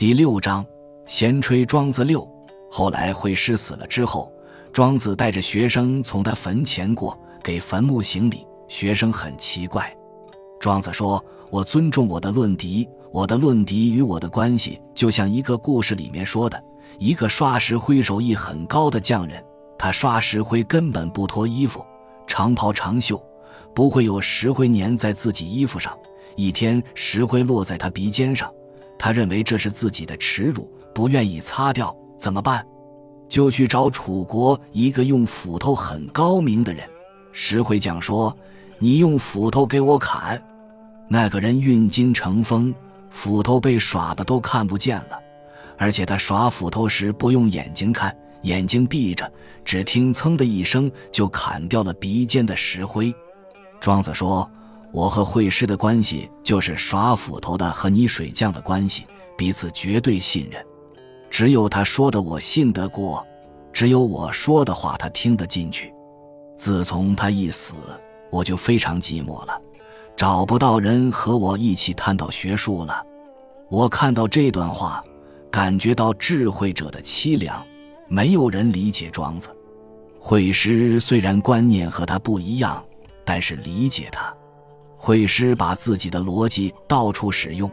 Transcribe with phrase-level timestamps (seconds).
[0.00, 0.64] 第六章，
[1.04, 2.26] 闲吹庄子六。
[2.70, 4.32] 后来惠师死了之后，
[4.72, 8.46] 庄子带着学生从他坟前过，给坟墓行礼。
[8.66, 9.94] 学生很奇怪。
[10.58, 16.58] 庄子说：“我尊重我的论敌，我的论敌与我的关系，就像一个故事里面说的，
[16.98, 19.44] 一个刷石灰手艺很高的匠人，
[19.78, 21.84] 他刷石灰根本不脱衣服，
[22.26, 23.22] 长袍长袖，
[23.74, 25.94] 不会有石灰粘在自己衣服上。
[26.36, 28.50] 一天，石灰落在他鼻尖上。”
[29.02, 32.62] 他认为这是自己的耻辱，不愿意擦掉，怎么办？
[33.30, 36.86] 就去找楚国一个用斧头很高明的人。
[37.32, 38.36] 石灰匠说
[38.78, 40.38] ：“你用斧头给我砍。”
[41.08, 42.74] 那个人运金成风，
[43.08, 45.18] 斧头被耍的都看不见了，
[45.78, 49.32] 而且他耍斧头时不用眼睛看，眼睛闭着，
[49.64, 53.14] 只听“噌”的一声就砍掉了鼻尖的石灰。
[53.80, 54.46] 庄子说。
[54.92, 59.04] 我和会师的关系就是耍斧头的和泥水匠的关系，
[59.36, 60.64] 彼此绝对信任。
[61.30, 63.24] 只有他说的我信得过，
[63.72, 65.94] 只有我说的话他听得进去。
[66.56, 67.74] 自从他一死，
[68.30, 69.60] 我就非常寂寞了，
[70.16, 73.06] 找不到人和我一起探讨学术了。
[73.68, 75.02] 我看到这段话，
[75.50, 77.64] 感觉到智慧者的凄凉。
[78.08, 79.56] 没有人理解庄子。
[80.18, 82.84] 惠师虽然观念和他不一样，
[83.24, 84.34] 但是理解他。
[85.02, 87.70] 惠师把自己的逻辑到处使用，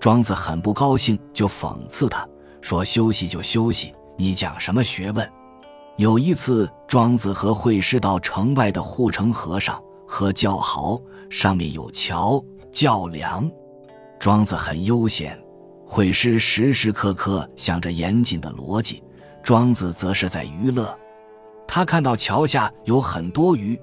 [0.00, 2.26] 庄子很不高兴，就讽刺他
[2.62, 5.30] 说：“休息就休息，你讲什么学问？”
[5.98, 12.42] 有一次，庄子和惠师到城外的护城河上喝叫豪，上面有桥
[12.72, 13.48] 叫梁。
[14.18, 15.38] 庄子很悠闲，
[15.86, 19.02] 惠师时时刻刻想着严谨的逻辑，
[19.42, 20.98] 庄子则是在娱乐。
[21.68, 23.78] 他看到桥下有很多鱼。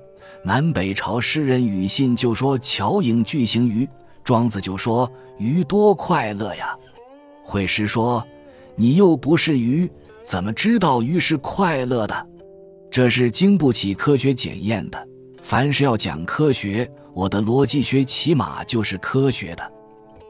[0.47, 3.85] 南北朝诗人庾信就说：“巧影巨行鱼。”
[4.23, 6.73] 庄子就说：“鱼多快乐呀。”
[7.43, 8.25] 惠师说
[8.73, 9.91] ：“你又不是鱼，
[10.23, 12.27] 怎么知道鱼是快乐的？
[12.89, 15.07] 这是经不起科学检验的。
[15.41, 19.71] 凡是要讲科学，我的逻辑学起码就是科学的。”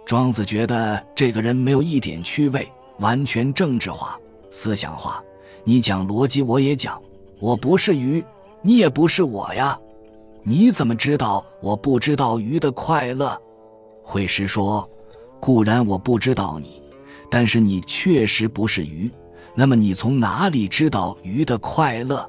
[0.04, 2.68] 庄子觉得这个人没有一点趣味，
[2.98, 5.24] 完全政治化、思想化。
[5.64, 7.00] 你讲逻辑，我也讲。
[7.40, 8.26] 我不是鱼，
[8.64, 9.80] 你也不是我呀。
[10.50, 13.38] 你怎么知道我不知道鱼的快乐？
[14.02, 14.90] 惠师说
[15.42, 16.82] ：“固然我不知道你，
[17.30, 19.12] 但是你确实不是鱼。
[19.54, 22.26] 那么你从哪里知道鱼的快乐？”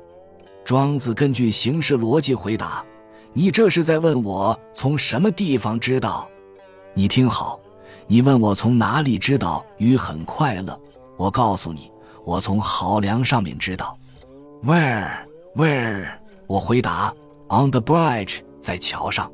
[0.66, 2.84] 庄子根据形式逻辑回答
[3.32, 6.28] ：“你这是在问我从什么地方知道？
[6.94, 7.60] 你听好，
[8.08, 10.76] 你问我从哪里知道鱼很快乐？
[11.16, 11.88] 我告诉你，
[12.24, 13.96] 我从好粮上面知道。
[14.64, 15.08] Where?
[15.54, 16.08] Where?
[16.48, 17.14] 我回答。”
[17.50, 19.30] On the bridge，在桥上，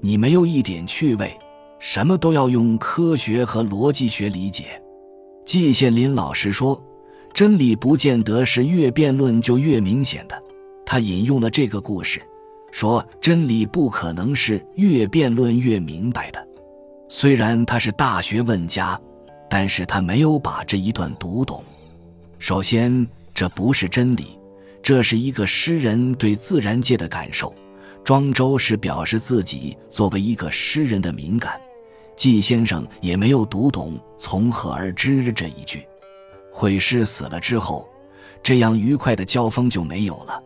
[0.00, 1.38] 你没有一点趣味，
[1.78, 4.82] 什么都要用科学和逻辑学理解。
[5.44, 6.82] 季羡林老师说
[7.32, 10.42] ：“真理不见得是越辩论就越明显的。”
[10.84, 12.20] 他引用了这个故事，
[12.72, 16.48] 说真理不可能是越辩论越明白的。
[17.08, 19.00] 虽然他是大学问家，
[19.48, 21.62] 但是他没有把这一段读懂。
[22.40, 24.38] 首先，这不是真理。
[24.84, 27.54] 这是一个诗人对自然界的感受，
[28.04, 31.58] 庄周是表示自己作为一个诗人的敏感。
[32.14, 35.86] 季先生也没有读懂“从何而知”这一句。
[36.52, 37.88] 惠施死了之后，
[38.42, 40.38] 这样愉快的交锋就没有了。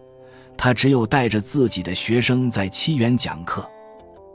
[0.56, 3.68] 他只有带着自己的学生在七园讲课，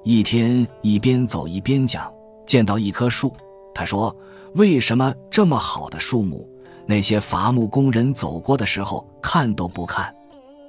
[0.04, 2.14] 一天一边走一边讲。
[2.46, 3.34] 见到一棵树，
[3.74, 4.14] 他说
[4.56, 6.46] ：“为什么这么好的树木？”
[6.86, 10.14] 那些伐木工人走过的时候看都不看，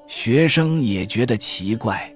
[0.07, 2.13] 学生也觉得奇怪。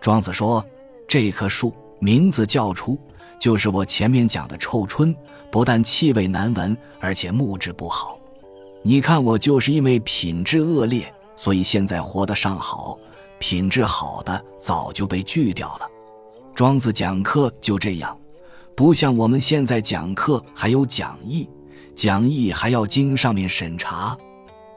[0.00, 0.64] 庄子说
[1.08, 2.98] ：“这棵树名字叫出，
[3.38, 5.14] 就是我前面讲的臭椿，
[5.50, 8.18] 不但气味难闻，而且木质不好。
[8.82, 12.98] 你看我就是因为品质恶劣，所以现在活得尚好；
[13.38, 15.88] 品质好的早就被锯掉了。”
[16.54, 18.18] 庄子讲课就这样，
[18.74, 21.48] 不像我们现在讲课还有讲义。
[21.98, 24.16] 讲义还要经上面审查。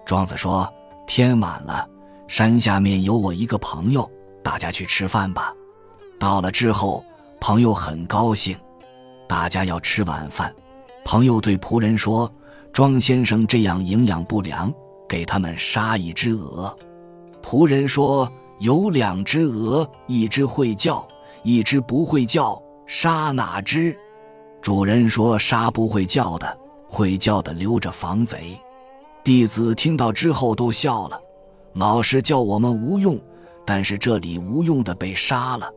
[0.07, 0.68] 庄子说
[1.06, 1.88] ：“天晚了，
[2.27, 4.09] 山下面有我一个朋友，
[4.44, 5.53] 大家去吃饭吧。”
[6.18, 7.06] 到了之后，
[7.39, 8.57] 朋友很高兴，
[9.27, 10.51] 大家要吃晚饭。
[11.06, 12.27] 朋友对仆人说
[12.73, 14.74] ：“庄先生这样营养不良，
[15.07, 16.75] 给他们杀一只鹅。”
[17.44, 18.27] 仆人说
[18.57, 21.07] ：“有两只鹅，一只会叫，
[21.44, 23.95] 一只不会叫，杀哪只？”
[24.59, 26.57] 主人说：“杀不会叫的。”
[26.91, 28.59] 会叫的留着防贼，
[29.23, 31.17] 弟子听到之后都笑了。
[31.75, 33.17] 老师叫我们无用，
[33.65, 35.71] 但是这里无用的被杀了。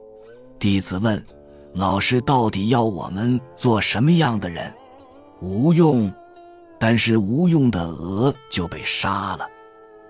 [0.59, 1.25] 弟子问：
[1.75, 4.75] 老师到底要我们做什么样的人？
[5.41, 6.13] 无用。
[6.77, 9.49] 但是无用的鹅就被杀了。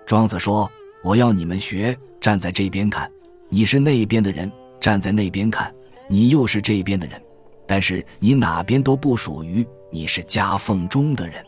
[0.05, 0.69] 庄子说
[1.03, 3.09] ：“我要你们学，站在这边看，
[3.47, 4.49] 你是那边的人；
[4.81, 5.73] 站在那边看，
[6.09, 7.21] 你又是这边的人。
[7.67, 11.43] 但是你哪边都不属于，你是夹缝中的人。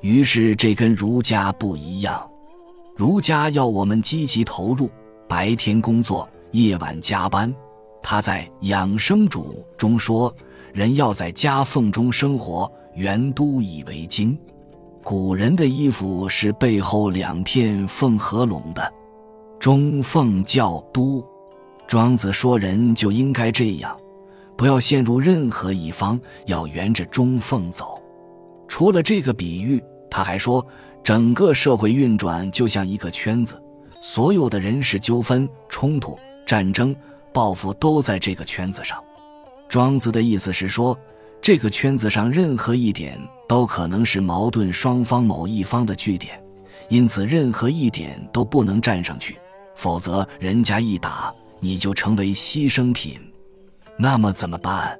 [0.00, 2.30] 于是这跟儒家不一样，
[2.94, 4.90] 儒家要我们积极投入，
[5.26, 7.52] 白天工作，夜晚加班。
[8.02, 10.32] 他在《养生主》中说，
[10.72, 14.38] 人要在夹缝中生活，圆都以为经。
[15.02, 18.92] 古人的衣服是背后两片缝合拢的，
[19.58, 21.24] 中缝叫都。
[21.86, 23.96] 庄子说人就应该这样，
[24.56, 28.00] 不要陷入任何一方，要沿着中缝走。
[28.66, 30.66] 除了这个比喻，他还说，
[31.04, 33.60] 整个社会运转就像一个圈子，
[34.00, 36.94] 所有的人事纠纷、冲突、战争、
[37.32, 39.02] 报复都在这个圈子上。
[39.68, 40.98] 庄子的意思是说。
[41.42, 46.42] 这个圈子上任何一点都可能是矛盾双方某一方的据点，
[46.88, 49.36] 因此任何一点都不能站上去，
[49.76, 53.20] 否则人家一打你就成为牺牲品。
[53.98, 54.98] 那么怎么办？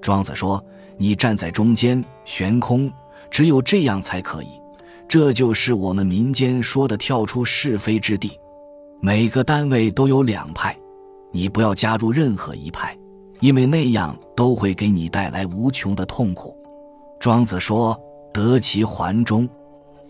[0.00, 0.62] 庄子说
[0.98, 2.92] ：“你站在中间，悬空，
[3.30, 4.48] 只有这样才可以。
[5.08, 8.38] 这就是我们民间说的跳出是非之地。
[9.00, 10.76] 每个单位都有两派，
[11.30, 12.96] 你不要加入任何一派。”
[13.40, 16.56] 因为那样都会给你带来无穷的痛苦。
[17.20, 17.98] 庄子说
[18.32, 19.46] ：“得其环中，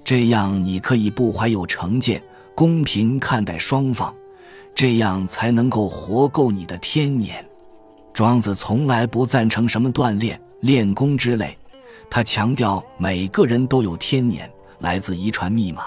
[0.05, 2.23] 这样你可以不怀有成见，
[2.55, 4.15] 公平看待双方，
[4.75, 7.44] 这样才能够活够你的天年。”
[8.14, 11.58] 庄子从来不赞成什么锻炼、练功之类，
[12.08, 15.87] 他强调每个人都有天年，来自遗传密码。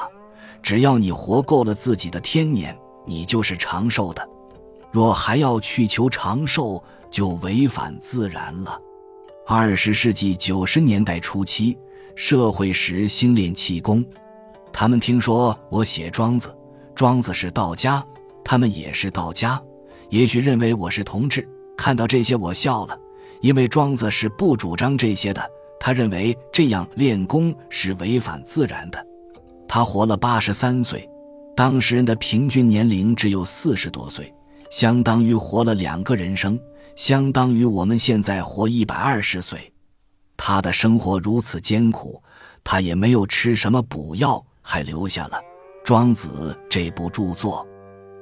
[0.62, 4.30] 只要你活够了自己的天年，你就是长寿的。
[4.92, 8.78] 若还要去求长寿，就违反自然了。
[9.46, 11.78] 二十世纪九十年代初期，
[12.14, 14.04] 社会时兴练气功，
[14.74, 16.54] 他们听说我写庄子，
[16.94, 18.04] 庄子是道家，
[18.44, 19.62] 他们也是道家，
[20.10, 21.48] 也许认为我是同志。
[21.78, 23.00] 看到这些，我笑了，
[23.40, 25.42] 因为庄子是不主张这些的。
[25.80, 29.06] 他认为这样练功是违反自然的。
[29.68, 31.08] 他活了八十三岁，
[31.56, 34.34] 当时人的平均年龄只有四十多岁，
[34.72, 36.60] 相当于活了两个人生。
[36.96, 39.72] 相当于我们现在活一百二十岁，
[40.36, 42.20] 他的生活如此艰苦，
[42.64, 45.38] 他也没有吃什么补药，还留下了
[45.84, 47.64] 《庄子》这部著作。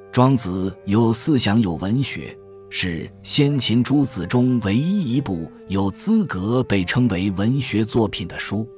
[0.12, 2.36] 《庄子》有思想，有文学，
[2.78, 8.58] 是先秦诸子中唯一一部有资格被称为文学作品的书，《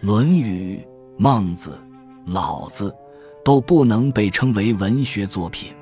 [0.00, 0.78] 论语》
[1.18, 1.78] 《孟子》
[2.32, 2.88] 《老子》
[3.44, 5.74] 都不能被称为文学作品。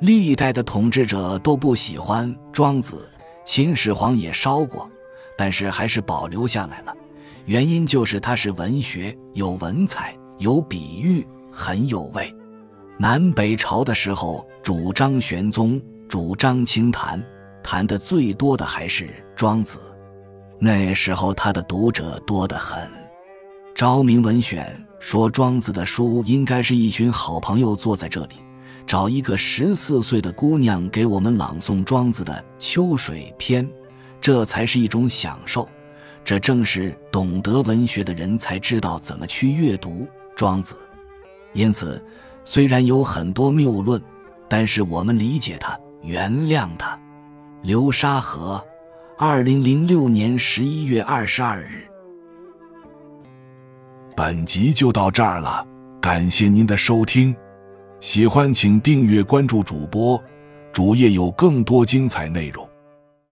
[0.00, 3.06] 历代的统治者都不喜欢庄子，
[3.44, 4.90] 秦始皇也烧过，
[5.36, 6.96] 但是还是保留下来了。
[7.44, 12.34] 原因就是它是文学，有文采，有比喻，很有味。
[12.98, 17.22] 南北朝的时候，主张玄宗，主张清谈，
[17.62, 19.78] 谈的最多的还是庄子。
[20.58, 22.82] 那时候他的读者多得很。
[23.74, 24.64] 《昭明文选》
[25.04, 28.36] 说，庄子的书应该是一群好朋友坐在这里。
[28.86, 33.66] 找一个十四岁的姑娘给我们朗诵庄子的《秋水篇》，
[34.20, 35.68] 这才是一种享受。
[36.24, 40.06] 这正是懂得文学的人才知道怎么去阅读
[40.36, 40.76] 庄子。
[41.52, 42.00] 因此，
[42.44, 44.00] 虽然有很多谬论，
[44.48, 45.76] 但是我们理解他，
[46.06, 46.98] 原谅他。
[47.62, 48.64] 流沙河，
[49.18, 51.84] 二零零六年十一月二十二日。
[54.16, 55.66] 本集就到这儿了，
[56.00, 57.36] 感谢您的收听。
[57.98, 60.22] 喜欢请订阅关注主播，
[60.72, 62.66] 主页有更多精彩内容。